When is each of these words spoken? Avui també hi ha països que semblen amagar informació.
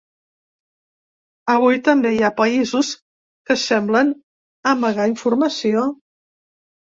Avui 1.55 1.77
també 1.87 2.13
hi 2.15 2.23
ha 2.23 2.31
països 2.39 2.89
que 3.49 3.57
semblen 3.65 4.09
amagar 4.73 5.07
informació. 5.11 5.85